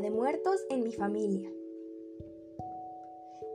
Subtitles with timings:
[0.00, 1.52] Muertos en mi familia.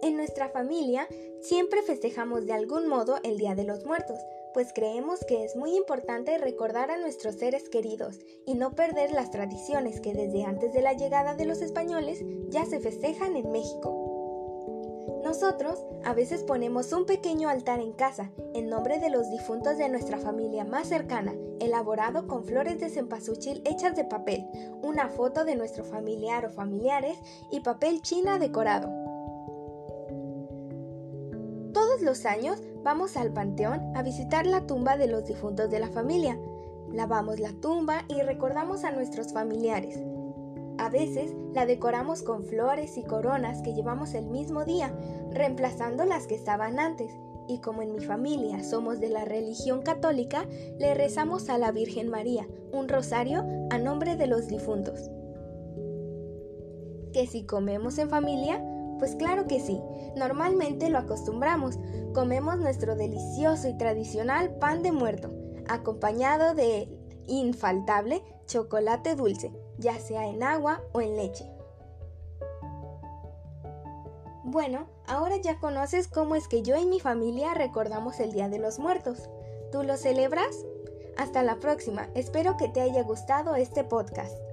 [0.01, 1.07] En nuestra familia
[1.41, 4.19] siempre festejamos de algún modo el Día de los Muertos,
[4.53, 9.31] pues creemos que es muy importante recordar a nuestros seres queridos y no perder las
[9.31, 14.06] tradiciones que desde antes de la llegada de los españoles ya se festejan en México.
[15.27, 19.89] Nosotros a veces ponemos un pequeño altar en casa en nombre de los difuntos de
[19.89, 24.45] nuestra familia más cercana, elaborado con flores de cempasúchil hechas de papel,
[24.81, 27.17] una foto de nuestro familiar o familiares
[27.51, 28.87] y papel china decorado.
[31.73, 35.89] Todos los años vamos al panteón a visitar la tumba de los difuntos de la
[35.89, 36.39] familia.
[36.93, 39.99] Lavamos la tumba y recordamos a nuestros familiares.
[40.77, 44.93] A veces la decoramos con flores y coronas que llevamos el mismo día,
[45.31, 47.11] reemplazando las que estaban antes.
[47.47, 50.45] Y como en mi familia somos de la religión católica,
[50.77, 55.09] le rezamos a la Virgen María un rosario a nombre de los difuntos.
[57.13, 58.63] ¿Que si comemos en familia?
[58.99, 59.79] Pues claro que sí,
[60.15, 61.79] normalmente lo acostumbramos.
[62.13, 65.31] Comemos nuestro delicioso y tradicional pan de muerto,
[65.67, 66.89] acompañado de
[67.27, 71.49] infaltable chocolate dulce ya sea en agua o en leche.
[74.43, 78.59] Bueno, ahora ya conoces cómo es que yo y mi familia recordamos el Día de
[78.59, 79.29] los Muertos.
[79.71, 80.65] ¿Tú lo celebras?
[81.17, 84.46] Hasta la próxima, espero que te haya gustado este podcast.